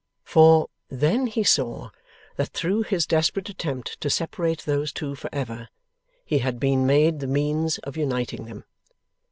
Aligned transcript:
For, 0.23 0.67
then 0.89 1.27
he 1.27 1.43
saw 1.43 1.91
that 2.35 2.47
through 2.47 2.81
his 2.81 3.05
desperate 3.05 3.49
attempt 3.49 4.01
to 4.01 4.09
separate 4.09 4.61
those 4.61 4.91
two 4.91 5.13
for 5.13 5.29
ever, 5.31 5.67
he 6.25 6.39
had 6.39 6.59
been 6.59 6.87
made 6.87 7.19
the 7.19 7.27
means 7.27 7.77
of 7.83 7.95
uniting 7.97 8.45
them. 8.45 8.63